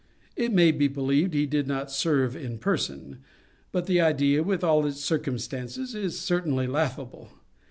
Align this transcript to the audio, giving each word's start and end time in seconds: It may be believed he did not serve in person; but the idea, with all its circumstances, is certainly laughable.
It 0.35 0.51
may 0.51 0.71
be 0.71 0.87
believed 0.87 1.35
he 1.35 1.45
did 1.45 1.67
not 1.67 1.91
serve 1.91 2.35
in 2.35 2.57
person; 2.57 3.19
but 3.71 3.85
the 3.85 4.01
idea, 4.01 4.41
with 4.41 4.63
all 4.63 4.83
its 4.87 4.99
circumstances, 5.01 5.93
is 5.93 6.19
certainly 6.19 6.65
laughable. 6.65 7.29